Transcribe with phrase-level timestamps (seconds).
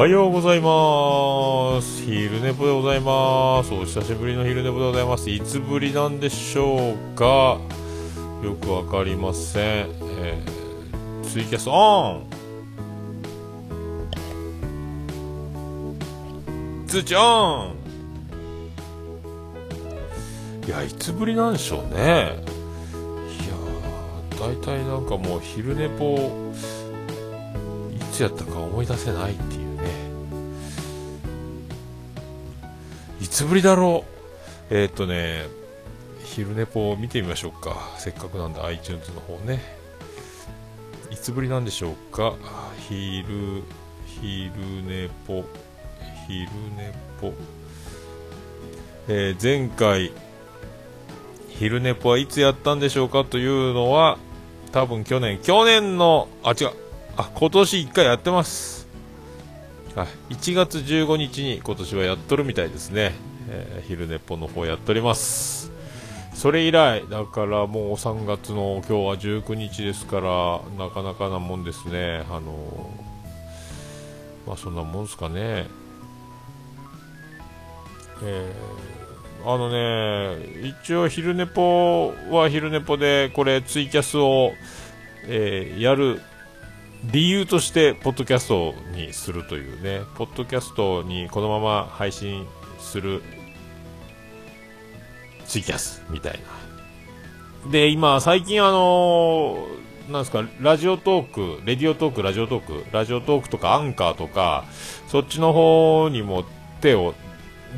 [0.00, 2.02] はようございます。
[2.06, 3.74] 昼寝ぽでございます。
[3.74, 5.28] お久しぶりの昼寝ぽでございます。
[5.28, 7.60] いつぶりなんでしょうか？
[8.42, 9.88] よくわかりません。
[10.22, 12.30] えー、ツイキャスオン
[16.86, 17.74] 通知オン
[20.66, 22.00] いや、いつぶりなんでしょうね。
[22.00, 26.14] いやー、大体なんかもう昼寝ぽ、
[27.94, 29.59] いつやったか思い出せないっていう。
[33.30, 34.04] つぶりだろ
[34.70, 34.74] う。
[34.74, 35.46] えー、っとね
[36.24, 37.76] 昼寝ぽを見てみましょうか。
[37.98, 39.60] せっかくなんで iTunes の方ね。
[41.10, 42.34] いつぶりなんでしょうか。
[42.88, 43.62] 昼
[44.06, 44.52] 昼
[44.86, 45.44] 寝ぽ
[46.26, 47.32] 昼寝ぽ
[49.08, 50.12] えー、前回
[51.48, 54.18] 昼寝ぽはいつやったんでしょうかというのは
[54.72, 56.70] 多分去年去年のあ違う。
[57.16, 58.86] あ今年1回やってます、
[59.94, 63.12] 1月15日に今年はやっとるみたいですね、
[63.48, 65.72] えー、昼寝っぽの方やっております。
[66.32, 72.24] それ以来だからもう3月の今日は19日ですからなかなかなもんですね。
[72.30, 72.90] あの
[74.46, 75.66] まあそんなもんですかね。
[78.22, 84.52] えー、あのね一応昼寝ぽは昼寝ぽでこれツイキャスを、
[85.26, 86.20] えー、やる
[87.04, 92.46] 理由として、ポッドキャストにするというね、ポッドキャストにこのまま配信
[92.78, 93.22] する
[95.46, 96.38] ツイキャスみたい
[97.64, 97.70] な。
[97.70, 104.64] で、今、最近あのー、なんですか、ラジオトーク、レディオトーク、ラジオトーク、ラジオトークとかアンカーとか、
[105.08, 106.44] そっちの方にも
[106.82, 107.14] 手を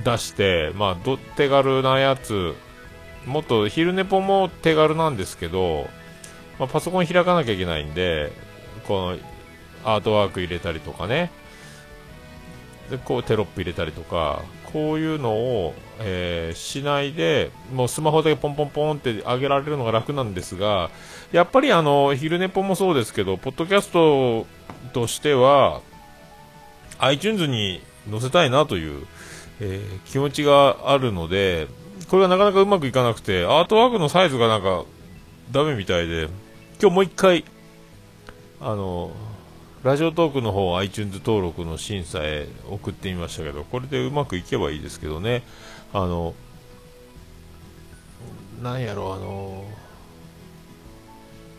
[0.05, 2.55] 出して、まあ、ど手軽なやつ、
[3.27, 5.86] もっと昼寝ぽも手軽なんですけど、
[6.59, 8.33] まあ、パソコン開かなきゃいけないんで、
[8.92, 9.19] この
[9.85, 11.30] アートワーク入れたりとかね。
[12.91, 14.42] でこうテロップ入れたりとか
[14.73, 20.91] こういうのを、えー、しないでもうスマホだけポンポンポンって上げられるのが楽なんですが
[21.31, 24.47] やっぱりあの昼寝ぽもそうですけどポッドキャスト
[24.92, 25.81] としては
[26.98, 29.07] iTunes に載せたいなという、
[29.61, 31.69] えー、気持ちがあるので
[32.08, 34.85] これがなかなかうまくいかなくてアートワークのサイズがなんか
[35.51, 36.29] ダメみたいで
[36.81, 37.45] 今日もう一回
[38.64, 39.11] あの
[39.83, 45.42] ラジオトークの方 iTunes 登録の審査へ送ってみましたけどこれでうまくいけばいいですけどね。
[45.92, 46.34] あの
[48.62, 49.64] なんやろあの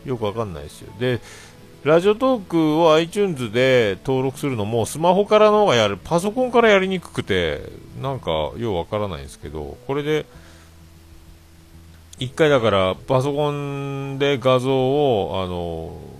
[0.06, 0.92] よくわかんないですよ。
[0.98, 1.20] で
[1.84, 7.60] ラジオトークを iTunes で登録するのもスマホからの方がやるパソコンからやりにくくて
[8.00, 10.24] なんかようわからないんですけどこれで
[12.20, 16.13] 1回だからパソコンで画像をあの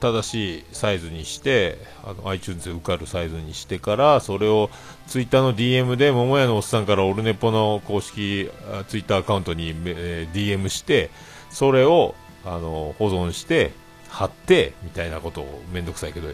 [0.00, 4.70] 正しいサイズにしてあの iTunes で受かるサイズにしてからそれを
[5.06, 8.50] ツイッターの DM で桃屋のおっさんからオルネポの公式
[8.88, 11.10] ツイッターアカウントに、え、DM して
[11.50, 12.14] それを
[12.44, 13.72] あの保存して
[14.08, 16.28] 貼ってみたいなことをめんどくさいけど、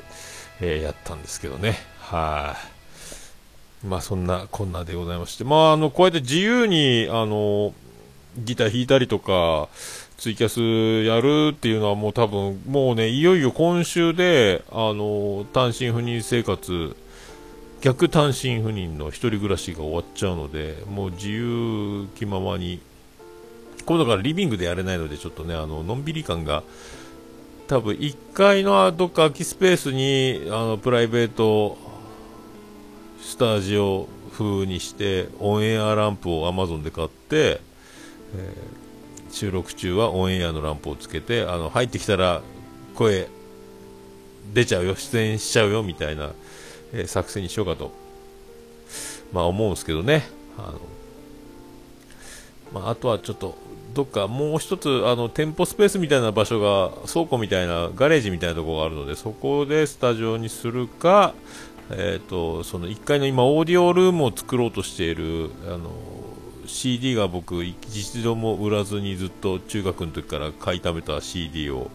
[0.61, 1.77] えー、やったんですけどね。
[1.99, 2.57] は
[3.85, 3.87] い。
[3.87, 5.45] まあそんなこんなでございまして。
[5.45, 7.75] まああのこうやって自由にあの
[8.39, 9.69] ギター弾いたりとか
[10.23, 16.95] ツイキャスやるっていうのはもう多分、もうね、いよいよ今週で、あの、単身赴任生活、
[17.81, 22.81] 逆単身赴任の一人暮らしが終わっちゃうので、もう自由気ままに、
[23.85, 26.63] 今度からリビングでやれないので、ちょっとね、あの、のんびり感が、
[27.67, 31.77] 多分1階のどっか空きスペースに、あの、プライベート、
[33.21, 37.61] スタジオ風にして、オンエアランプを Amazon で買って、
[38.37, 38.82] えー
[39.33, 42.43] 収録中はオンエアのランプをつけてあの入ってきたら
[42.95, 43.29] 声
[44.53, 46.31] 出ちゃうよ出演しちゃうよみたいな、
[46.93, 47.93] えー、作戦にしようかと、
[49.33, 50.25] まあ、思うんですけどね。
[50.59, 50.81] あの、
[52.73, 53.57] まあ、あとはちょっと
[53.95, 61.35] どっかもう一つあの店舗スペースみたいな場所が倉庫みたいなガレージみたいなところがあるのでそこでスタジオにするか、
[61.91, 65.91] えーと、その1階の今オーディオルームを作ろうとしているあの
[66.67, 71.91] CD が僕一度も売らずにずっと中学の時から買いためた CD を、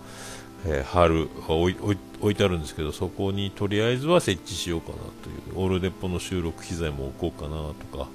[0.66, 1.78] えー、貼る置い
[2.20, 8.10] 置いてあるんですけどそこにとりあえずは設置しようかなというオールネッポの収録機材も置こうかなとか、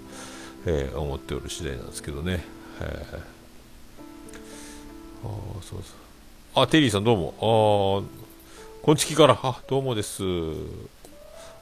[0.66, 2.44] えー、思っておる次第なんですけどね、
[2.80, 3.20] えー、あ
[5.62, 5.82] そうそう。
[6.54, 7.34] あテリーさんどうも。
[7.38, 7.42] あ
[8.84, 10.22] こんちきからあどうもです。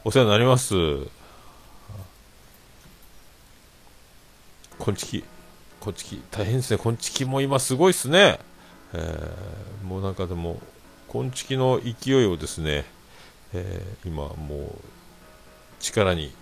[0.03, 0.75] お世話になります。
[4.81, 5.25] こんちき、
[5.79, 8.39] こんちき、大変ですね、こんちきも今すごいっすね。
[8.95, 10.59] えー、もうなんかでも、
[11.07, 12.87] こんちきの勢いをですね、
[13.53, 14.71] えー、今もう、
[15.81, 16.33] 力に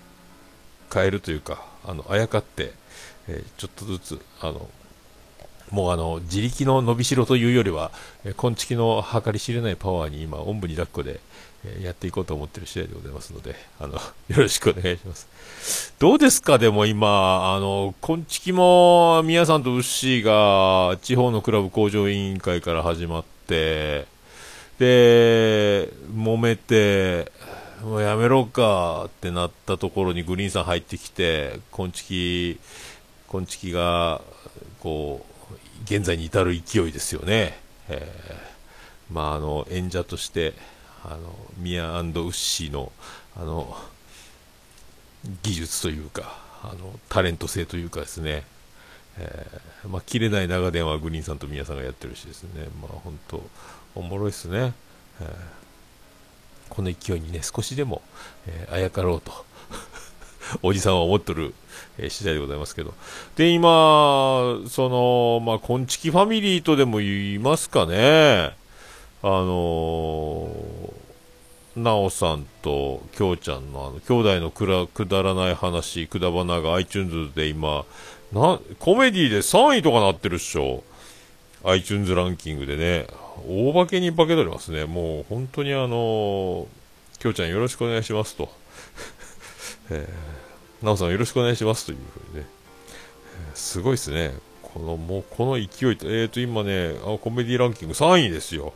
[0.95, 2.71] 変えるというか、あの、あやかって、
[3.27, 4.71] えー、ちょっとずつ、あの、
[5.73, 7.91] もうあの、自力の伸びしろというよりは、
[8.25, 11.19] えー、昆虫の計り知れないパワーに今、おんぶに抱っこで、
[11.83, 14.01] やっていこうと思ってる次第でございますので、あの、 よ
[14.37, 15.93] ろしくお願いします。
[15.99, 16.59] どうですか？
[16.59, 24.07] でも今、あの、昆虫も、宮さんとウッシーが、地方のクラブ工場委員会から始まって、
[24.79, 27.33] で、揉めて、
[27.83, 32.59] もうやめろかってなったところにグリーンさん入ってきて、昆虫、
[33.27, 34.21] 昆虫が、
[34.81, 37.59] こう、現在に至る勢いですよね。
[37.89, 40.55] えー、まあ、あの、演者として、
[41.05, 42.93] あの、ミアウッシーの、
[43.37, 43.77] あの、
[45.43, 48.45] 技術というか、あの、タレント性というかですね、
[49.19, 53.43] えー、まあ、切れない長電話グリーンさんと宮さんがやってるしですね、まあ、本当
[53.95, 54.73] おもろいですね。
[55.21, 55.29] えー、
[56.69, 58.03] この勢いにね、少しでも、
[58.47, 59.33] えー、あやかろうと
[60.63, 61.55] おじさんは思っとる、
[61.99, 62.95] えー、次第でございますけど。
[63.37, 68.57] で、今、その、まあ、こんちきファミリーとでも言いますかね。
[69.21, 70.49] あの、
[71.83, 77.85] なおさんときょうちゃんのあの兄弟のくらくだらない話、くだばなが iTunes で今、
[78.33, 80.83] な、コメディで3位とかなってるっしょ。
[81.65, 83.07] iTunes ランキングでね。
[83.47, 84.85] 大化けに化けておりますね。
[84.85, 86.67] もう本当にあの
[87.19, 88.49] きょうちゃんよろしくお願いしますと。
[89.91, 91.99] えー、なおさんよろしくお願いしますという
[92.33, 92.47] ふうにね。
[93.55, 94.35] すごいですね。
[94.63, 98.75] この、もう、この勢いって、えっ、ー、と、今ね、あコメディランキング3位ですよ。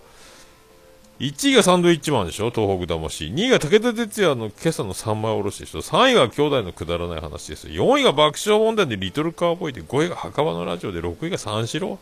[1.20, 2.50] 1位がサンドイッチマンでしょ？
[2.50, 3.26] 東北魂。
[3.26, 7.68] 2位が武田鉄矢の今朝の3枚おろしでしょ ?3 位が兄弟のくだらない話です。
[7.68, 11.98] 4位が爆笑問題でリトルカーボーイで、5位が墓場のラジオで、6位が三四郎。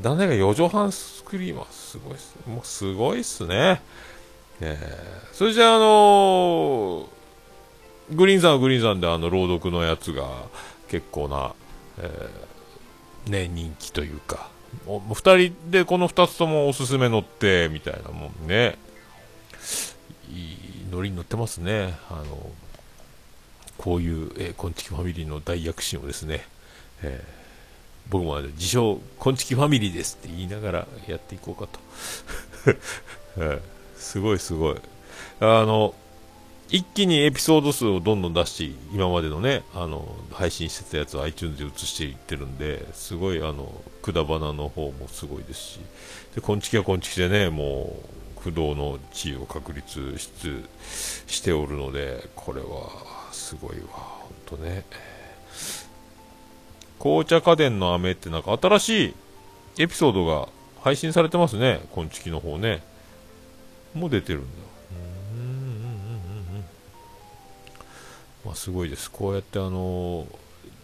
[0.00, 1.72] 旦那が4畳半スクリーマー。
[1.72, 2.36] すごいっす。
[2.46, 3.82] もうすごいっすね。
[4.60, 7.06] えー、それじゃあ、あのー、
[8.12, 10.28] グリーンさんはグリーンさんであの朗読のやつが
[10.88, 11.52] 結構な、
[11.98, 14.50] えー、ね、人気というか、
[14.86, 18.76] お2人でこの2つともおすすめ乗ってみたいなもんね。
[20.30, 20.58] いい
[20.90, 21.94] ノリに乗ってますね。
[22.10, 22.50] あの
[23.78, 26.44] こういう、えー、コンチキファミリーの大躍進をですね、
[27.02, 31.80] えー、僕も自称コンチキファミリーですって言いながらやっていこうかと、
[33.38, 33.60] え、
[33.96, 34.76] すごいすごい。
[35.40, 35.94] あの
[36.72, 43.70] 一気にエピソード数をどんどん出して今までのねあの配信してたやつを iTunes で移していってるんですごいあの
[44.00, 45.80] くだばなの方もすごいですし
[46.34, 47.94] でこんちきはこんちきでねも
[48.38, 50.30] う不動の地位を確立し
[51.26, 52.88] しておるのでこれは
[53.32, 54.84] すごいわ本当ね。
[56.98, 59.14] 紅茶家電の飴ってなんか新しい
[59.82, 60.48] エピソードが
[60.80, 62.82] 配信されてますねこんちきの方ね。
[63.92, 64.71] もう出てるんだ。
[68.44, 70.26] まあ、すごいです、こうやってあの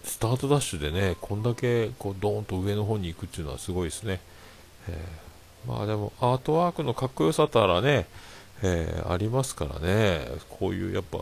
[0.05, 4.21] スタートダッシュでね、こんだけこうドーンと上の方に行くっていうのはすごいですね。
[4.89, 8.07] えー、まあでもアートワークのかっこよさたらね、
[8.63, 11.19] えー、ありますからね、こういうやっぱ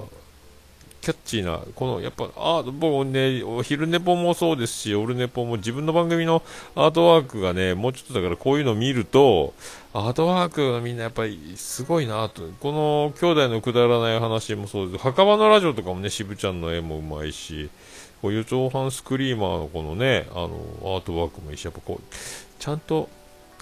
[1.07, 6.43] キャッチーな、このやっぱ、あ僕ね、お昼寝ぽもそうですし、オルネポも自分の番組の
[6.75, 9.55] アートワークがね、もうちょっとだからこういうのを見ると、
[9.93, 17.71] アートワークがみんなやっぱりすごいなと、この兄弟のくだらない話もそうです、墓場のラジオとかもね、渋ちゃんの絵もうまいし、
[18.21, 22.15] こういう長半スクリーマーのこのね、あの、アートワークもいいし、やっぱこう、
[22.59, 23.09] ちゃんと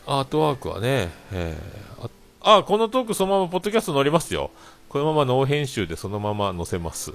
[0.06, 2.10] アートワークはね、えー、
[2.40, 4.50] あ、あ、このトークそのままポッドキャスト乗りますよ。
[4.88, 7.12] このままノー編集でそのまま載せます。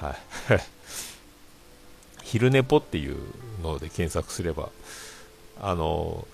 [0.00, 0.60] はい。
[2.22, 3.16] 昼寝ぽっていう
[3.62, 4.70] ので検索すれば、
[5.60, 6.26] あの、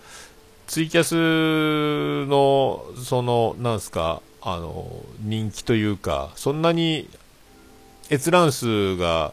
[0.66, 7.08] ツイキャスの、その、なんすか、あの、人気というか、そんなに
[8.11, 9.32] 閲覧数が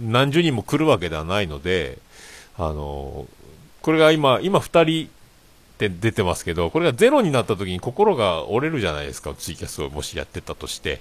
[0.00, 1.98] 何十人も来るわけではないので、
[2.56, 3.26] あの、
[3.82, 5.10] これが今、今2人
[5.88, 11.00] って出てますけど、これがゼロになった時に心が折れるじゃないですか、ツイキャスをもしやってたとして。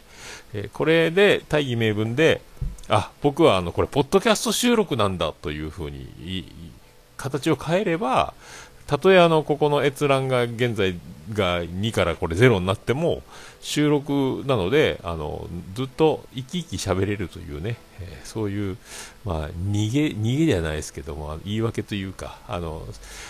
[0.54, 2.42] えー、これで大義名分で、
[2.90, 6.52] あ、僕はあの、これ、ポッドキャスト収録なんだというふうに、
[7.18, 8.34] 形を変えれば、
[8.88, 10.96] たとえあの、ここの閲覧が現在
[11.34, 13.22] が2からこれゼロになっても、
[13.62, 18.78] 収録なので、あの、ずっと生き生き喋れるというね、えー、そういう、
[19.24, 22.84] まあ、逃げ、逃げじゃないですけども、言い訳というか、あの、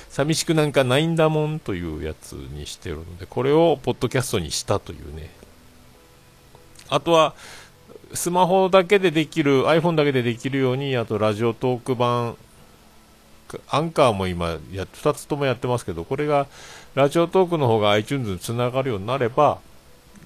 [0.10, 5.30] 寂しくなんかないんだもんというやつにしてるので、これをポッドキャストにしたというね。
[6.90, 7.34] あとは、
[8.14, 12.38] スマホだけでできる、iPhone だけでできるように、あとラジオトーク版
[13.70, 16.48] アンカーも今や、2つともやってますけど、これが
[16.96, 19.60] ラジオトークの方が iTunes につながるようになれば、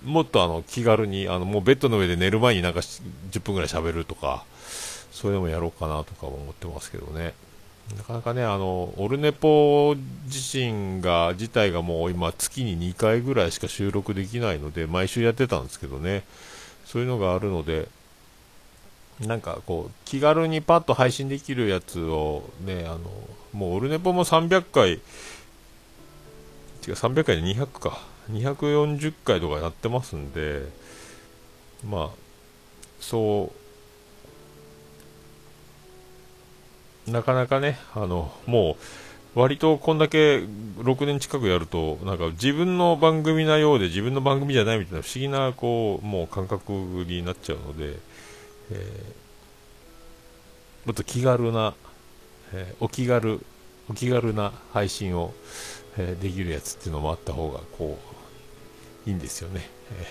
[0.05, 4.45] もっとあの気軽にあのもうベッドの上で寝る前になんか10分ぐらい喋るとか
[5.11, 7.33] そういうのもやろうかなとか思ってますけどね。
[7.97, 9.95] なかなかねあのオルネポ
[10.25, 16.23] 自身が自体がもう今月に2回ぐらいしか収録できないので毎週やってたんですけどね。
[16.85, 17.87] そういうのがあるので
[19.19, 22.99] なんかこう気軽にパッと配信できるやつをねあの
[23.53, 25.01] もうオルネポも300回違う
[26.93, 28.14] 300回で200か。
[28.31, 30.63] 240回とかやってますんで
[31.87, 32.09] まあ
[32.99, 33.51] そ
[37.07, 38.77] うなかなかねあのも
[39.35, 47.99] う割とこんだけ6年近くやるとなんか自分の番組なようで自分の番組じゃないみたいな不思議なこうもう感覚になっちゃうので、
[48.71, 51.75] えー、もっと気軽な、
[52.53, 53.45] えー、お気軽
[53.89, 55.33] お気軽な配信を、
[55.97, 58.14] えー、できるやつっていうのもあった方がこう
[59.05, 59.61] いいんですよね。
[59.91, 60.05] え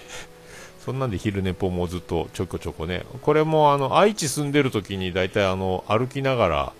[0.84, 6.72] そんなんで昼寝ぽもずっとちょこちょこね、これもあの愛知住んでる時に大体あの歩きながら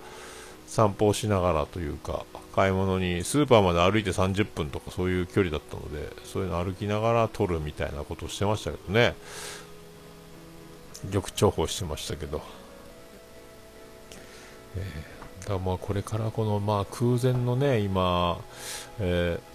[0.66, 9.14] 散歩をしながらというか、買い物にスーパーまで歩いて30分とかそういう距離だったので、そういうの歩きながら撮るみたいなことをしてましたけどね。
[11.10, 12.42] 玉重宝してましたけど。
[14.76, 18.38] えーだまあこれからこのまあ空前のね今、
[18.98, 19.53] えー、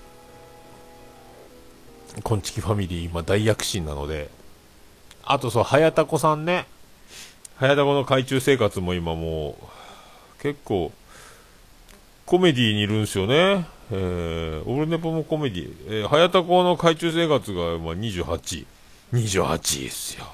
[2.23, 4.29] こんちきファミリー今大躍進なので
[5.23, 6.65] あとそう早田子さんね
[7.57, 9.57] 早田子の海中生活も今も
[10.39, 10.91] う結構
[12.25, 13.65] コメディーにいるんですよね。
[13.91, 15.75] えー、オルネポもコメディ。
[15.87, 18.67] えー、早田子の海中生活が、まあ、28。
[19.11, 20.25] 28位ですよ。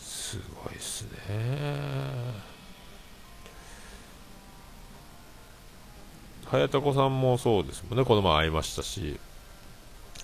[0.00, 2.42] すごいっすね。
[6.46, 9.18] 早田子さんもそうですもんね、この前会いましたし。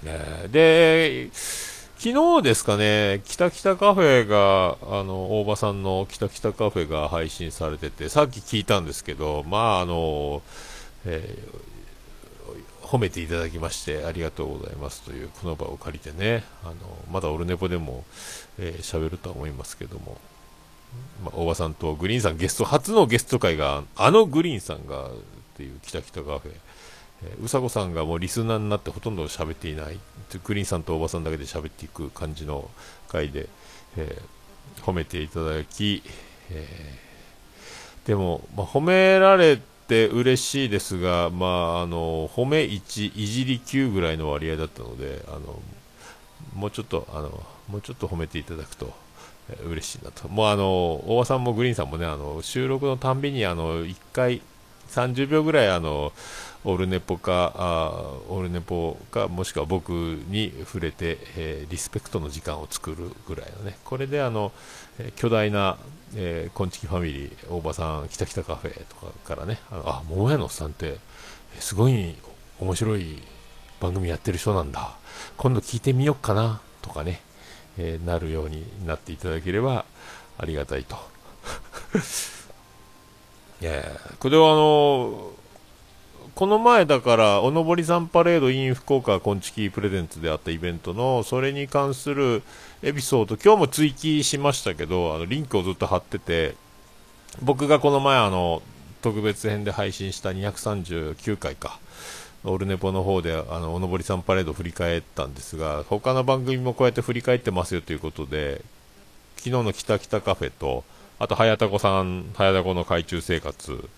[0.04, 1.30] え、で、
[1.98, 10.42] 昨日ですかね、北北カフェが、あの、大場さんの北北カフェが配信されてて、さっき聞いたんですけど、まあ、あの、
[11.04, 16.74] えー、褒めていただきましてありがとうございますというこの場を借りてね、あの、
[17.10, 18.04] まだオルネポでも
[18.58, 20.18] 喋、えー、るとは思いますけども、
[21.24, 25.10] まあ、大場さんとグリーンさんゲスト、初のゲスト会が、あのグリーンさんがっ
[25.56, 26.52] ていう北北カフェ、
[27.42, 29.98] うさこさんがもうリスナーになってほとんど喋っていない
[30.44, 32.70] グリーンさんとおばさんだけで喋っていく感じの
[33.08, 33.48] 回で、
[33.96, 36.02] えー、褒めていただき、
[36.50, 39.58] えー、でも、まあ、褒められ
[39.88, 45.60] て嬉しいですが、まあ、あの褒め1、いじり9ぐらいの割合だったのであの
[46.54, 47.30] もうちょっとあの
[47.68, 48.92] もうちょっと褒めていただくと。
[49.64, 50.28] 嬉しいなと。
[50.28, 50.66] もうあの、
[51.06, 54.42] 大場さんもグリーンさんもね、あの、収録のたんびにあの、1回、
[54.90, 56.12] 30秒ぐらいあの
[56.64, 63.76] オルネポかあオルネポかもしくは僕に触れて、えー、リスペクトの時間を作るぐらいのね。
[63.84, 64.52] これであの、
[64.98, 65.78] えー、巨大な、
[66.14, 70.98] えー、こんちきファミリー大場さんきたきたカフェとかからねああ桃屋のおっさんって
[71.60, 72.14] すごい
[72.60, 73.22] 面白い
[73.80, 74.96] 番組やってる人なんだ。
[75.36, 77.20] 今度聞いてみようかなとかね、
[77.78, 79.84] えー、なるようになっていただければ
[80.36, 80.96] ありがたいと。
[83.60, 83.82] いや
[84.20, 85.32] これはあの
[86.34, 92.42] この前だから、おのぼりさんパレード in 福岡こんちきプレゼンツであったイベントの、それに関する
[92.82, 96.54] エピソード、今日も追記しましたけど、あの、リンクをずっと貼ってて、
[97.42, 98.62] 僕がこの前あの、
[99.02, 101.78] 特別編で配信した239回か、
[102.44, 108.62] オルネポの方で、あの、おのぼりさんパレード振り返ったんですが、他の番組もこうやって振り返ってますよということで、
[109.36, 110.84] 昨日の北北カフェと、
[111.18, 113.88] あと、早田子さん、早田子の海中生活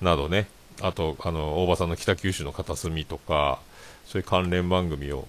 [0.00, 0.48] などね、
[0.82, 3.60] あと、あの、大場さんの北九州の片隅とか、
[4.06, 5.26] そういう関連番組を、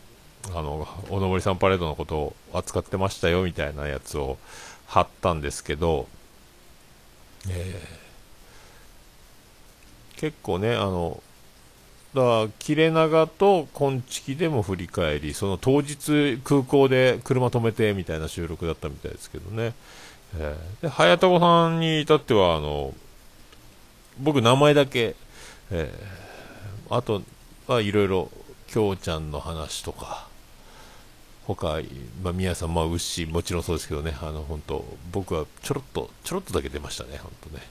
[0.53, 4.37] あの、おのぼりさんパレードのことを扱ってましたよ、みたいなやつを
[4.87, 6.07] 貼ったんですけど、
[7.49, 11.21] えー、結構ね、あの、
[12.13, 19.73] だから切れ長と昆虫でも振り返り、その当日空港で車止めてみたいな収録だったみたいですけどね。
[20.37, 22.93] えー、で、早田子さんに至っては、あの、
[24.19, 25.15] 僕名前だけ、
[25.71, 27.21] えー、あと
[27.67, 28.29] はいろいろ、
[28.67, 30.27] きょうちゃんの話とか、
[31.45, 31.81] 他、
[32.23, 37.63] まあ、宮さん、まあ、牛、もちろんそうですけどね、あの、本当僕はちょろっと、ちょろっとだけ出ましたね、本当ね。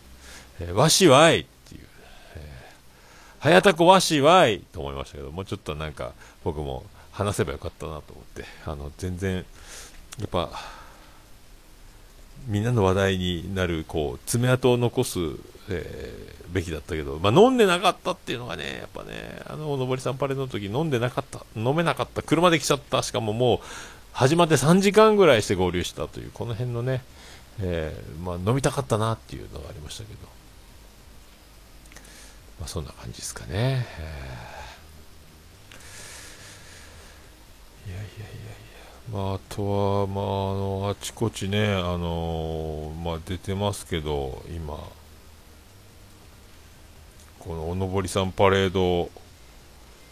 [0.61, 1.81] えー、わしわいっていう、
[2.37, 2.43] えー、
[3.41, 6.13] 早田子わしわいと思いましたけど、もうちょっとなんか、
[6.45, 9.45] 僕も話せばよかったなと思って、あの、全然、
[10.19, 10.51] やっぱ、
[12.47, 15.19] みんなの話題になるこう爪痕を残す、
[15.75, 23.59] えー、べきだったけど、まあ、飲んでなかったっていうのがね、やっぱね、あのおのぼりさんパレードの時飲んでなかった、飲めなかった、車で来ちゃった、しかももう
[24.13, 27.03] 始まって3時間ぐらいして合流したという、この辺のね、
[27.61, 30.21] えー、まあ、飲みたかったなっていうのがありましたけど、
[32.61, 33.87] まあ、そんな感じですかね。
[33.99, 38.29] えー、いやいやいやい
[39.13, 40.29] や、まあ、あとは、まあ、あ
[40.89, 44.79] の、あちこちね、あのまあ、出てますけど、今、
[47.45, 49.11] このおのぼりさんパレード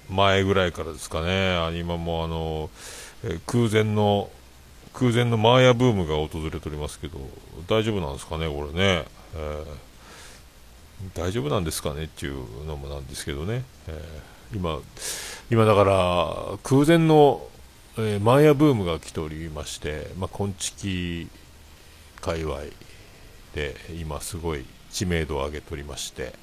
[0.09, 2.71] 前ぐらいからですかね、今もあの、
[3.23, 4.29] え空前の
[4.93, 7.21] 空前のマーヤブームが訪れておりますけど、
[7.69, 9.05] 大丈夫なんですかね、これね、
[9.37, 14.81] えー、大丈夫なんですかねっていうのもなんですけどね、えー、今、
[15.51, 17.47] 今だから空前の、
[17.97, 21.29] えー、マーヤブームが来ておりまして、まあ、昆虫
[22.21, 22.63] 界隈
[23.55, 26.35] で今すごい知名度を上げておりまして、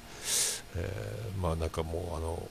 [0.78, 2.48] えー、まあなんかもうあの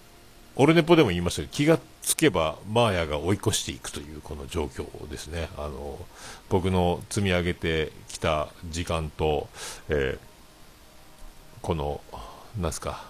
[0.59, 5.49] オルネポでも言いましたけど、気がつけばマーヤが追い越していくというこの状況ですね。
[5.55, 5.99] あの、
[6.49, 9.49] 僕の積み上げてきた時間と、
[9.87, 10.19] えー、
[11.61, 12.01] この、
[12.59, 13.05] なんすか、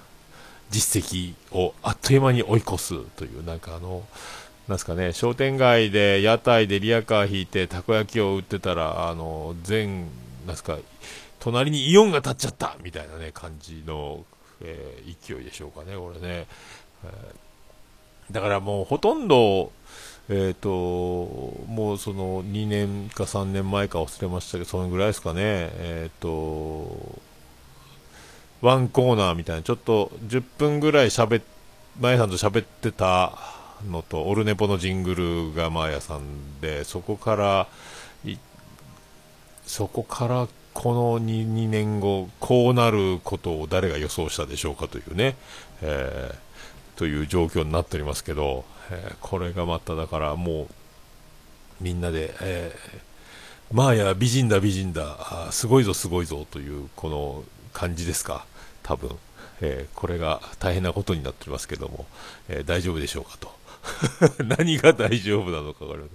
[0.69, 4.03] 実績をあっという間に追い越すという、なんかあの、
[4.67, 10.09] なんすかね、商店街で屋台でリアカー引いてたこ焼きを売ってたら、あの、全、
[10.45, 10.77] なんすか、
[11.39, 14.25] 隣にイオンが立っちゃったみたいなね、感じの、
[14.61, 16.47] えー、勢いでしょうかね、これね。
[17.03, 17.47] え
[18.31, 19.71] だからもうほとんど、
[20.29, 20.69] えっ、ー、と、
[21.67, 27.21] もうその2年か3年前か忘れましたけど、そのぐらいですかね、えっ、ー、と、
[28.61, 31.43] ワンコーナーみたいな、ちょっと10分ぐらい喋っ、
[31.99, 33.33] マヤさんと喋ってた
[33.89, 37.67] のと、オルネポのジングルがマヤさんで、そこから、
[39.65, 40.47] そこから
[40.77, 45.35] この 2, 2年後、こうなることを誰が予想したでしょうかというね、
[45.81, 46.47] えー
[46.97, 50.67] という状況になっておりますけど、えー、これがまただからもう
[51.79, 58.45] みんなで、えー、まあや美人だ美人だすごいぞすごいぞというこの感じですか。
[58.81, 59.11] 多分、
[59.61, 62.07] えー、これが大変なことになっておりますけども、
[62.49, 63.56] え大丈夫でしょうかと。
[64.57, 66.09] 何が大丈夫なのか分かり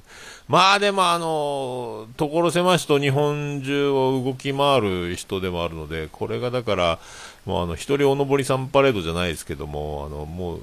[0.49, 0.73] ま。
[0.73, 6.99] あでもあの、所狭しと日本中を動き回る人でもあるので、これがだから、
[7.45, 10.61] もうあの、一人おのぼりさんパレードじゃないですけども、あの、もう、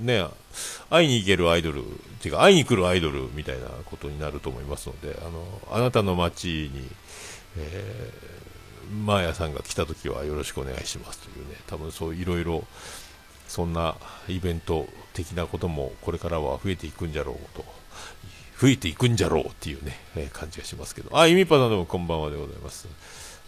[0.00, 0.26] ね、
[0.90, 1.82] 会いに行けるアイドル、
[2.20, 6.88] ていうか、会いに来るアイドルみたいなことになると思いますので、あの、あなたの街に、
[7.58, 12.64] えー、マーヤさんが来た時はよろしくお願いしますというね、多分そういろいろ、
[13.52, 13.96] そんな
[14.28, 17.62] イベント的なこともこれからは増えていくんじゃろうと、
[18.58, 22.88] 増えていくんじゃろうっていうね、えー、感じがしますけど、あ、ゆみぱさんどうもこんばんはでございます。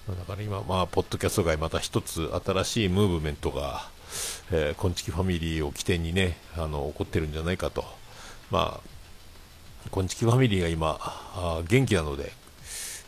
[0.06, 3.88] だから今、まあ、ポッドキャスト界また一つ新しいムーブメントが、
[4.52, 7.86] えー、こんちきファミリーを起点にね、あの、起こってるんじゃないかと。
[8.50, 12.30] まあ、こんちきファミリーが今、あ元気なので、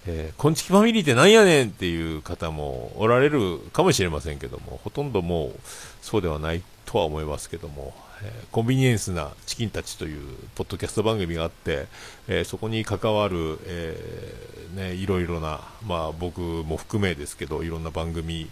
[0.06, 5.60] えー、こんちきファミリーってなんやねんっていう方もおられるかもしれませんけども、ほとんどもう
[6.00, 10.22] そうではないとは思いますけども、えー、コンビニエンスなチキンたちという
[10.54, 11.86] ポッドキャスト番組があって、
[12.28, 18.48] えー、そこに関わる、えー、ね、いろいろな、まあ、僕も含めですけどいろんな番組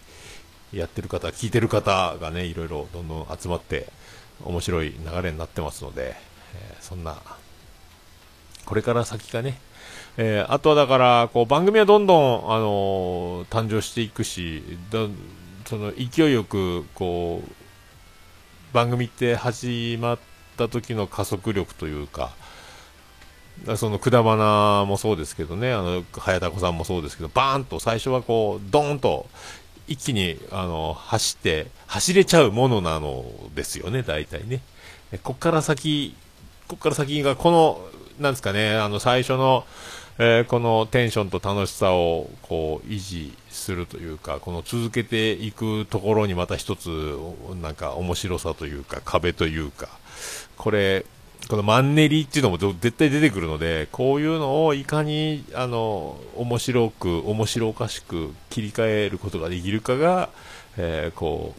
[0.72, 3.86] やってる方聞いてる方がねいろいろどんどん集まって
[4.42, 6.16] 面白い流れになってますので、
[6.56, 7.16] えそんな
[8.64, 9.58] これから先がね。
[10.16, 15.06] えー、あとはだからこう番組はどんどん、あのー、誕生していくしだ
[15.66, 17.63] その勢いよくこう
[18.74, 20.18] 番組って始まっ
[20.56, 22.32] た時の加速力というか、
[23.76, 29.28] そのくだばなもそうですけどね、あの早田子さんもそうですけど、バーンと最初はこう、ドーンと
[29.86, 34.60] 一気にあの走って、走れちゃうものなのですよね、大体ね。
[35.22, 36.16] こっから先、
[36.66, 37.80] こっから先がこの、
[38.18, 39.64] なんですかね、あの最初の、
[40.16, 47.18] えー、このテンションと楽しさをこう維持するというか、この続けていくところにまた一つ、
[47.60, 49.88] なんか面白さというか、壁というか、
[50.56, 51.04] これ、
[51.48, 60.30] このマンネリっていうのも絶対出てくるので、こういうのをいかに、あの、面白く、面白おかしく切り替えることができるかが、
[60.76, 61.54] えー、こ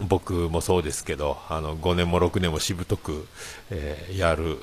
[0.00, 3.26] う、僕もそうですけど、あの、5年も6年もしぶとく、
[3.70, 4.58] えー、やる、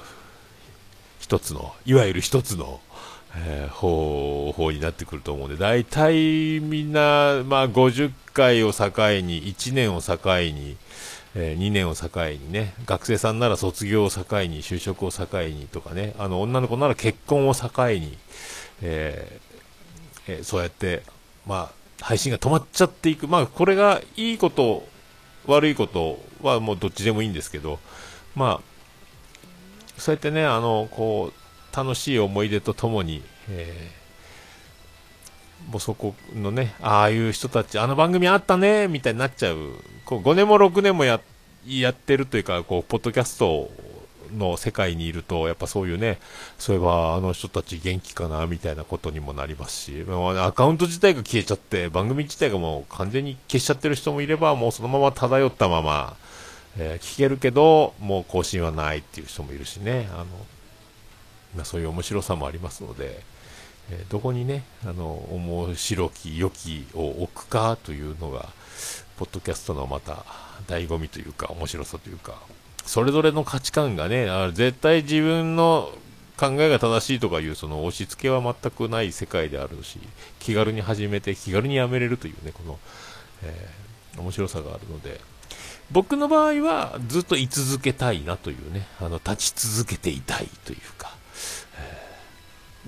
[1.23, 2.81] 一つの、いわゆる一つの、
[3.37, 8.87] えー、方法になってくると思うんで、大体みんな、まあ、50回を境
[9.21, 10.15] に、1年を境
[10.51, 10.75] に、
[11.33, 18.17] えー、2年を境にね、学生さんなら卒業を境に、就職を境にとかね、あの女の子なら結婚を境に、
[18.81, 21.03] えーえー、そうやって、
[21.47, 24.85] まあ、配信が止まっちゃっていく、まあ、これがいいこと、
[25.47, 27.79] 悪いことはもうどっちでもいいんですけど、
[28.35, 28.72] まあ、
[29.97, 39.57] そうやってね、あの、こう、楽しい思い出とともに、えー、もうそこのね、ああいう人たち、あの番組あったね、みたいになっちゃう、
[40.05, 41.19] こう5年も6年もや
[41.65, 43.71] やってるというか、こう、ポッドキャスト
[44.33, 46.19] の世界にいると、やっぱそういうね、
[46.57, 56.17] そういえばあの人たち元気かなみたいなことにもなりますし、アカウント自体が消えちゃって、番組自体がもう完全に消しちゃってる人もいれば、もうそのまま漂ったまま、
[56.77, 60.25] えー、聞けるけど、もう更新はないっていう人もいるしね、あの、
[61.55, 63.21] まあ、そういう面白さもありますので、
[63.91, 68.49] えー、どこにね、あの、面白き、良きを置くかというのが、
[69.17, 70.25] ポッドキャストのまた、
[70.67, 72.41] 醍醐味というか、面白さというか、
[72.85, 75.91] それぞれの価値観がね、あ絶対自分の
[76.37, 79.99] 考えが正しいとかいうその押し付けは全くない世界であるし、
[80.39, 82.79] 気軽に始めて気軽にやめれるというね、この、
[83.43, 85.21] えー、面白さがあるので、
[85.91, 91.11] 僕の場合はずっと居続けたいなというね、あの、立ち続けていたいというか、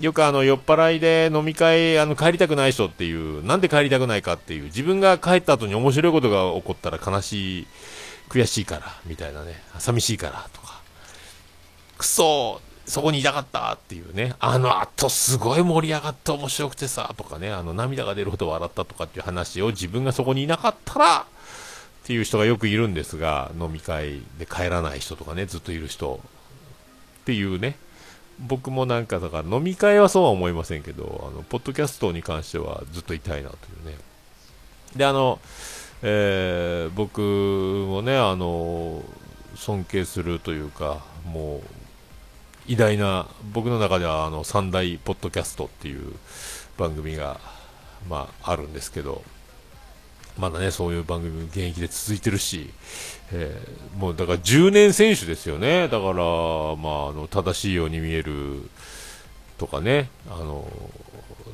[0.00, 7.66] よくあの、酔っ払いで飲み会、あの、帰りたくない人っていう、なんで帰りたくないかっていう、自分が帰った後に面白いことが起こったら悲しい
[8.28, 10.80] 悔しいから、みたいなね、寂しいからとか、
[11.96, 21.26] くそそこにいたかったっていうね、あの後すごい盛り上がって面白くてさ、とかね、あの涙が出るほど笑ったとかっていう話を自分がそこにいなかったら、
[22.06, 26.20] っていう人がよくいるんですが、飲み会で帰らない人とかね、ずっといる人
[27.22, 27.74] っていうね、
[28.38, 33.96] 僕もなんかだから飲み会はそうは思いませんけど、あの、ポッドキャストに関してはずっといたいなというね。
[34.94, 35.40] で、あの、
[36.04, 39.02] えー、僕もね、あの
[39.56, 41.60] 尊敬するというか、もう
[42.68, 46.12] 偉大な、僕の中ではあの三大ポッドキャストっていう
[46.78, 47.40] 番組が、
[48.08, 49.24] まあ、あるんですけど、
[50.38, 52.70] まだね、そういう番組も現役で続いてるし、
[53.32, 55.88] えー、もうだから10年選手ですよね。
[55.88, 56.22] だから、まあ、あ
[57.12, 58.68] の、正しいように見える
[59.58, 60.68] とかね、あの、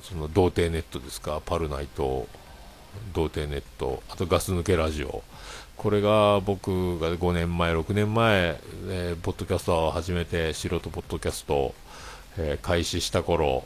[0.03, 2.27] その童貞ネットですか、パルナイト、
[3.14, 5.23] 童貞ネット、あとガス抜けラジオ。
[5.77, 11.75] これが僕が5年前、6年前、えー、ポッドキャストを始めて、素人ポッドキャスト、
[12.37, 13.64] えー、開始した頃、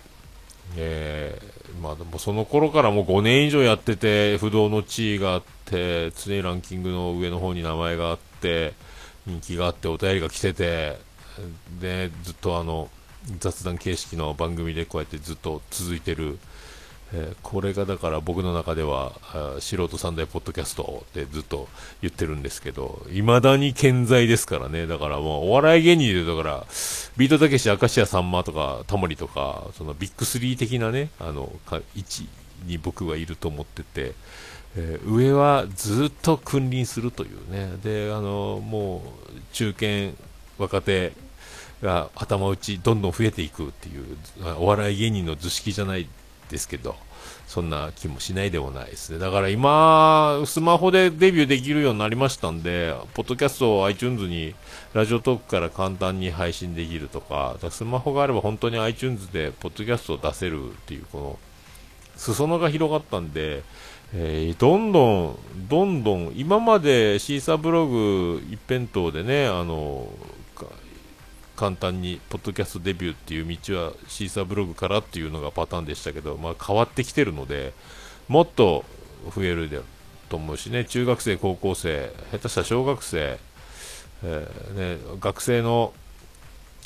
[0.76, 8.74] えー、まあでもその頃からもう5年以上やってて、不動の地位があって、常にランキングの上の方に名前があって、
[9.26, 10.98] 人気があって、お便りが来てて、
[11.80, 12.90] で、ずっとあの、
[13.38, 16.38] 雑談形式の番組でこうやってずっと続いてる、
[17.12, 19.12] えー、これがだから僕の中では
[19.60, 21.68] 素人三大ポッドキャストってずっと
[22.02, 24.86] 言ってるんですけど、未だに健在ですからね。
[24.86, 26.66] だからもうお笑い芸人でだから、
[27.16, 31.52] ビートたけし、明石家さんまとかタモリとか、そのビッグスリー的なね、あの、
[31.94, 32.28] 位置
[32.64, 34.14] に僕はいると思ってて、
[34.76, 37.76] えー、上はずっと君臨するというね。
[37.82, 40.12] で、あの、もう中堅、
[40.58, 41.12] 若手
[41.82, 44.16] が頭打ちどんどん増えていくっていう、
[44.58, 46.08] お笑い芸人の図式じゃない
[46.48, 46.96] ですけど、
[47.46, 49.18] そんな気もしないでもないですね。
[49.18, 54.54] だから今、スマホでデビューできるようになりましたんで、ポッドキャストを iTunes に、
[54.94, 61.38] ラジオトークから簡単に配信できるとか、かスマホがあれば本当に iTunes でポッドキャストを出せるっていう、この、
[62.16, 63.62] 裾野が広がったんで、
[64.14, 70.08] えー、どんどん、どんどん、今までシーサーブログ一辺倒でね、あの、
[71.56, 77.72] 簡単にポッドキャストデビューっていう道はシーサーブログからっていうのがパターンでしたけど、まあ、変わってきてるので
[78.28, 78.84] もっと
[79.34, 79.82] 増える
[80.28, 83.38] と思うしね中学生、高校生下手したら小学生、
[84.22, 85.92] えー、ね、学生の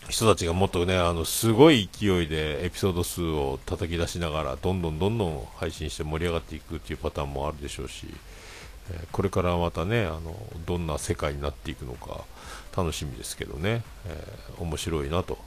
[0.08, 8.06] 人たちがもっとねあのすごい勢いでエピソード数を叩き出しながらどんどんどんどん配信して盛り上がっていくっていうパターンもあるでしょうし、
[8.90, 10.34] えこれからまたねあの
[10.66, 12.24] どんな世界になっていくのか
[12.76, 15.38] 楽しみですけどね、えー、面白いなと。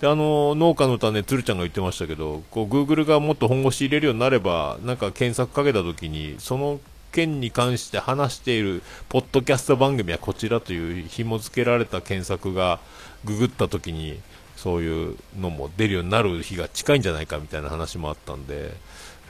[0.00, 6.80] で、あの、農家の歌ね、鶴ちゃんが言ってましたけど、こう、Google がもっと本腰入れるようになれば、なんか検索かけたときに、その
[7.12, 12.78] 件に関して話している、ポッドキャスト番組はこちらという紐付けられた検索が、
[13.24, 14.20] ググったときに、
[14.56, 18.72] そういうのも出るようになる日が近いんじゃないかみたいな話もあったんで、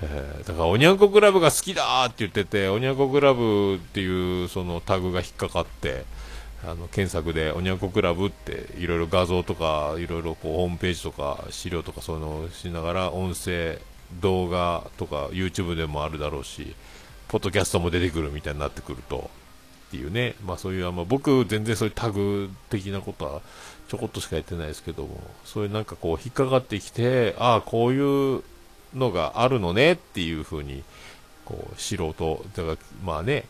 [0.02, 6.04] えー、だから、おにゃんこクラブが好きだって言ってて、おにゃんこクラブっていうそのタグが引っかかって、
[6.64, 13.78] あの検索でおにゃんこクラブっていろいろ画像とかいろいろこうホームページとか資料とかそういうのをしながら音声
[14.20, 16.74] 動画とか YouTube でもあるだろうし
[17.28, 19.30] ポッドキャストも出てくるみたいになってくると
[19.88, 23.40] っていうね、まあ、そういうあ、ま、僕、全然そういうタグ的なことは
[23.88, 28.42] ちょこっとしかやってないですけどもそういうなんかこう引っかかってきてああ、こういう
[28.94, 30.82] のがあるのねっていう風に
[31.44, 33.44] こう素人だからまあね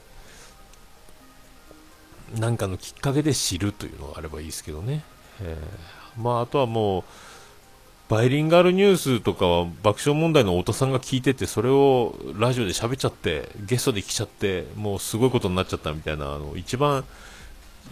[2.36, 5.02] なんかのきっかけで知るというのがあればいいですけどね、
[5.40, 7.04] えー、まあ、あとはもう
[8.08, 17.04] バイリンガルニュースとかは爆笑問題の太田さんが聞いてて、それをラジオで喋っちゃって、ゲストで来ちゃって、もうすごいことになっちゃったみたいな、あの、一番、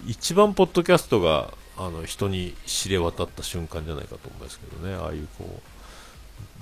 [0.06, 5.60] 一番ポッドキャストが、あの、人に知れ渡った瞬間じゃないかと思いますけどね、ああいうこう、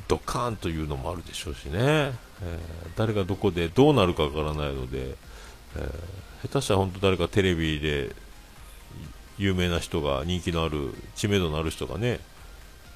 [0.08, 2.12] ドカーンというのもあるでしょうしね、えー、
[2.96, 5.14] 誰がどこでどうなるかわからないので、
[5.76, 5.92] えー、
[6.44, 8.14] 下手したら本当誰かテレビで
[9.38, 12.20] 有名な人が人気のある知名度のある人がね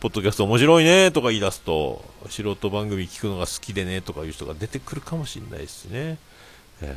[0.00, 6.18] ポッドキャスト面白いねとか言い出すと素人番組聞くのが好きでねとかいう人が出てくるかもしれないですね、
[6.82, 6.94] え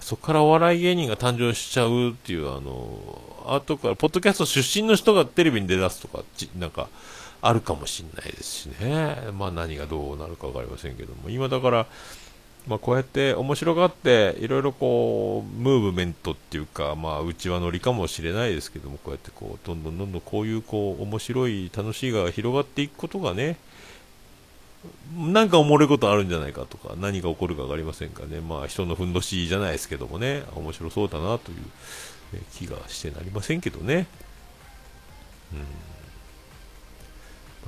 [0.00, 6.22] ー、そこからお笑い芸人が誕生しちゃうっていうあの後からポッドキャスト出身の人がテレビに出だすとか
[6.56, 6.88] なんか
[7.42, 9.16] あるかもしれないですしね。
[9.36, 11.28] まあ何がどうなるか分かりませんけども。
[11.28, 11.86] 今だから
[12.68, 23.56] まあ、こうやって面白がっていろいろこうムーブメントっていうか、まあ、内輪乗りかもしれないですけどもこうやってこうどんどんどんどんこういうこう面白い楽しいが広がっていくことがね
[25.16, 31.56] なんかおもろいことあるんじゃないかとか何が起こるか分かりませんかね、まあ、人のふんどしじゃないですけどもね面白そうだなという
[32.52, 34.06] 気がしてなりませんけどね。
[35.52, 35.66] うん。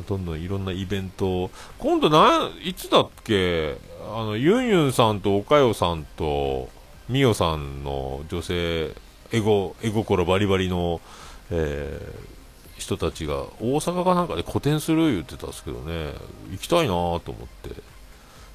[0.07, 3.77] どんどんいろんなイベント今度ないつだっけ？
[4.13, 6.69] あのユンユンさんとおかよさんと
[7.09, 8.95] みおさんの女性
[9.33, 11.01] エゴ絵心バリバリの、
[11.51, 16.13] えー、人たちが大阪かなんかで個展する言ってたんですけどね。
[16.51, 17.71] 行きたいなと思って、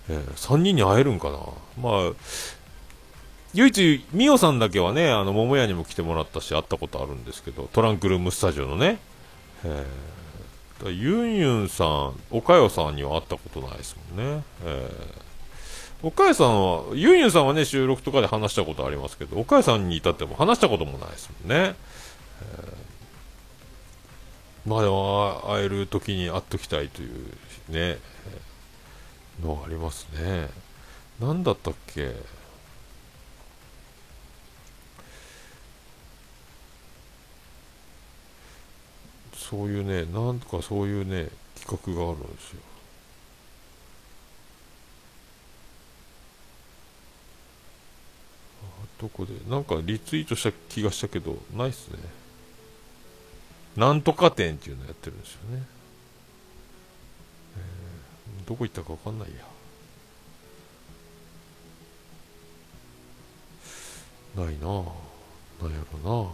[0.10, 1.38] えー、3人に会えるんかな。
[1.82, 2.12] まあ
[3.54, 9.00] 唯一、みおさんだけはね、あの、桃屋にも来てもらったし、会ったことあるんですけど、トランクルームスタジオのね、
[9.64, 10.10] えー
[10.88, 14.44] ユンユンさん、岡代さんには会ったことないですもんね。
[14.64, 15.29] えー、
[16.02, 21.76] 岡代さんは、ユンユンさんはね、収録とかで話したことありますけど、岡代さんに至っても話したこともないですもんね。
[24.66, 27.34] まあでも、会える時に会っときたいという
[27.70, 27.98] ね、
[29.44, 30.50] のがありますね。
[31.20, 32.16] 何だったっけ？
[39.34, 42.60] そういうねなんとかそういうね企画があるんですよ
[49.02, 52.00] どこでなんかリツイートした気がしたけどないっすね。
[53.78, 55.64] なんとか店っていうのやってるんですよね、
[57.58, 59.36] えー、どこ行ったか分かんないや。
[64.44, 64.84] ないなぁ。
[65.62, 66.30] なんやろな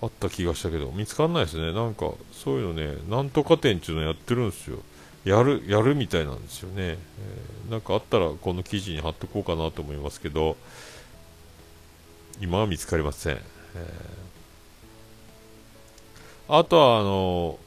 [0.00, 1.72] あった気がしたけど、見つかんないですね。
[1.72, 4.78] なんか、そういうのね、なんとか店っていうのやってるんですよ。
[5.24, 6.76] やる、やるみたいなんですよね。
[6.76, 10.56] えー、なんかあったら、この記事に貼っとこうかなと思いますけど、
[12.40, 13.34] 今は見つかりません。
[13.34, 17.58] えー、あとは、あの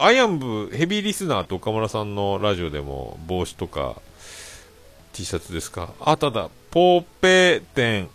[0.00, 4.00] アイアンブヘビーリスナーと岡村さんのラジオでも帽子とか
[5.12, 5.92] T シャツですか？
[6.00, 8.08] あ、ただ、ポーペー店っ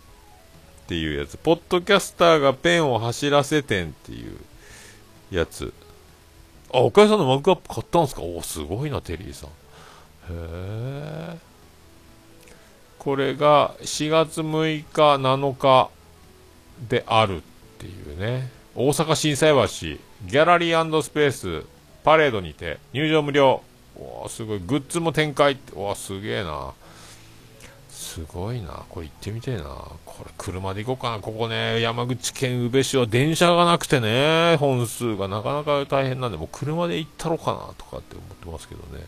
[0.86, 4.38] ていうやつ、ポッドキャスターがペンを走らせてんっていう
[5.30, 5.74] やつ。
[6.74, 8.22] あ、岡谷さんのマグカップ買ったんすか？
[8.22, 9.48] おすごいな、テリーさん。
[9.48, 9.52] へ
[10.30, 11.38] え。
[12.98, 15.90] これが4月6日、7日
[16.88, 17.40] であるっ
[17.78, 18.50] ていうね。
[18.74, 19.56] 大阪心斎橋、
[20.26, 21.64] ギャラリースペース、
[22.02, 23.62] パレードにて、入場無料。
[24.22, 24.58] わすごい。
[24.58, 25.56] グッズも展開。
[25.74, 26.72] わすげえな。
[27.94, 28.84] すごいな。
[28.88, 29.64] これ行ってみてえな。
[30.04, 31.20] これ車で行こうかな。
[31.20, 39.04] ここね、山口県宇部市は電車がなくてね、本数がなかなか大変なんで、もう車で行ったろかなとかって思ってますけどね。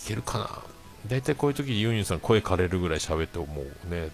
[0.00, 0.48] 行けるかな。
[1.06, 4.08] 大体こういう時にユンユンさん声枯れるぐらい喋ってもうね、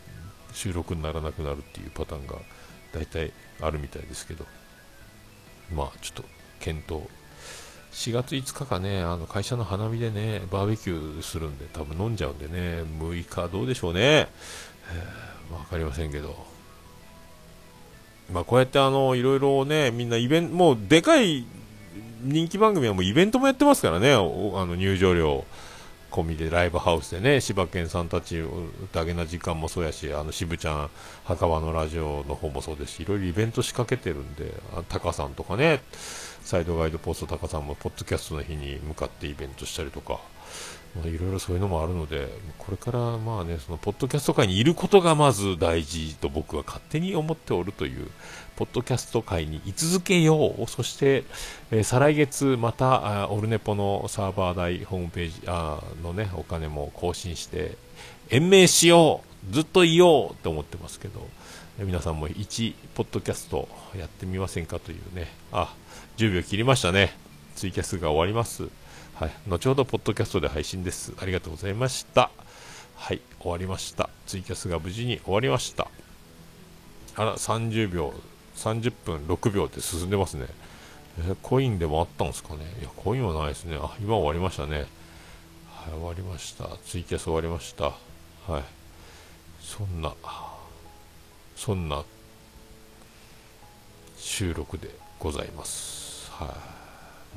[0.52, 2.35] 収録にならなくなるっていうパターンが
[2.92, 4.44] 大体あるみたいですけど。
[5.72, 6.24] まあ、ちょっと
[6.61, 7.02] 検討
[7.94, 16.37] 4月5日かね、あの会社の花見でね、バーベキューするんで、多分飲んじゃうんでね、6日どうでしょうね、えー、かりませんけど、
[18.33, 21.46] まあ、こうやってあのいろいろね、みんなイベント、もうでかい
[22.22, 25.44] 人気番組はもうイベントもやってますからね、あの入場料。
[26.14, 28.40] 込みでライブハウスでね、柴犬さんたち、
[28.92, 30.90] だけな時間もそうやし、あの渋ちゃん、
[31.24, 34.54] 墓場のラジオの方もそうですし、いろいろイベント仕掛けてるんで、
[34.88, 35.80] タカさんとかね、
[36.44, 40.20] サイドガイドポスト高さんもポッドキャストの日に向かってイベントしたりとか、
[40.94, 42.28] まあ、いろいろそういうのもあるので、
[42.59, 48.11] これからまあね、そのポッドキャスト界にいることがまず大事と僕は勝手に思っておるという、
[48.57, 51.24] ポッドキャスト界に居続けよう、そして、
[51.70, 57.78] えー、再来月またオルネポのサーバー代、ホームページあのね、お金も更新して、
[58.28, 59.54] 延命しよう。
[59.54, 61.26] ずっといようって思ってますけど、
[61.78, 65.74] 皆さんも1ポッドキャストやってみませんかというね、あ、
[66.16, 67.12] 10秒切りましたね。
[67.57, 68.68] ツイキャスが終わります。
[69.14, 69.33] はい。
[69.48, 71.12] 後ほど、ポッドキャストで配信です。
[71.20, 72.31] ありがとうございました。
[72.96, 73.20] はい。
[73.40, 74.09] 終わりました。
[74.27, 75.88] ツイキャスが無事に終わりました。
[77.16, 78.14] あら、30秒、
[78.57, 80.46] 30分6秒って進んでますね。
[81.18, 82.64] えコインでもあったんですかね？
[82.81, 83.77] いや、コインはないですね。
[83.81, 84.79] あ、今終わりましたね。
[84.79, 84.87] はい、
[85.90, 86.68] 終わりました。
[86.87, 87.85] ツイキャス終わりました。
[88.53, 88.64] はい。
[89.61, 90.12] そんな、
[91.57, 92.05] そんな
[94.16, 96.03] 収録でございます。
[96.38, 96.49] はい、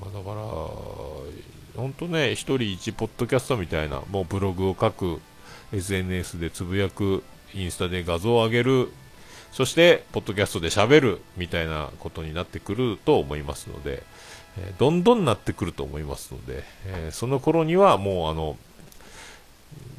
[0.02, 0.44] まあ、だから、
[1.76, 5.22] 本当ね、1人1ポッドキャストみたいな、もうブログを書く、
[5.72, 8.90] SNS でつぶやく、インスタで画像を上げる、
[9.52, 14.04] そして、ポッドキャストで喋るみたいなことになってくると思いますので、
[14.58, 18.58] えー、どんどんなってくると思いますので、えー、その頃にはもうあの、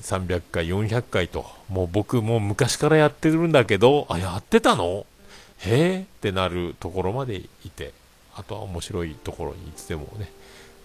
[0.02, 5.06] 300回、400回と、もう僕も昔からやってるんだけど、あ、やってたの？
[5.60, 7.92] へえってなるところまでいて、
[8.38, 10.30] あとは面白いところにいつでもね、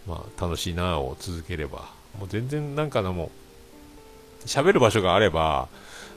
[0.07, 3.29] まあ楽しいなを続ければ、もう全然なんかのも、
[4.45, 5.67] 喋る場所があれば、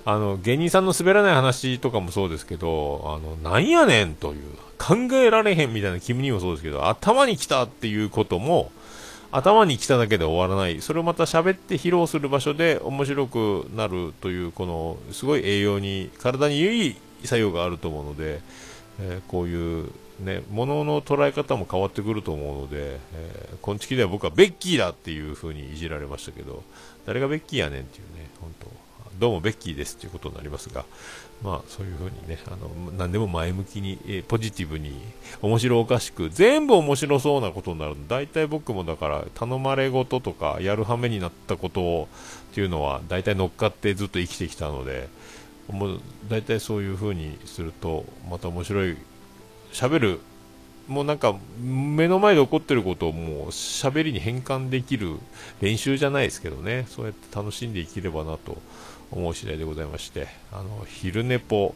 [0.05, 4.43] あの、芸人さんの滑らない話とかもそうですけど、あの、なんやねんという、
[4.79, 8.71] 考えられへんみたいな君にもそうですけど、頭に来たっていうことも、
[9.33, 18.41] 頭に来ただけで終わらない、それをまた喋って披露する場所で面白くなるという、このすごい栄養に、体にいい作用があると思うので、
[19.01, 26.63] えー、こういうね、ものの捉え方も変わってくると思うので、えー、こんちきでは僕はベッキーだっていう風にいじられましたけど、
[27.05, 28.67] 誰がベッキーやねんっていうね、本当
[29.19, 30.85] どうもベッキーですということになりますが、
[31.43, 34.93] まあそういうふうにね、あの、何でも前向きに、えポジティブに、
[35.41, 42.09] 面白おかしく、全部面白そうなことになる大体僕もだから頼まれ事とかやるはめになったことを
[42.53, 45.09] っていうのは大体乗っかってずっと生きてきたので、
[45.69, 48.97] もう大体そういう風にすると、また面白い、
[49.73, 50.21] 喋る、
[50.89, 55.19] もうなんか目の前で起こってることをもう喋りに変換できる
[55.61, 58.59] 練習じゃないですけどね、そうやって楽しんで生きればなと
[59.11, 61.75] 思う次第でございまして、あの、昼寝ぽ、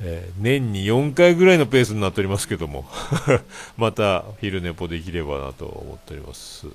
[0.00, 2.84] えー、年に4回ぐらいのペースになっておりますけども
[3.78, 6.66] また昼寝ぽできればなと思っております。
[6.66, 6.72] は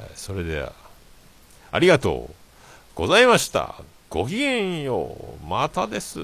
[0.00, 0.72] い、それでは、
[1.70, 2.34] ありがとう
[2.94, 3.76] ございました。
[4.08, 5.46] ごきげんよう。
[5.46, 6.20] またです。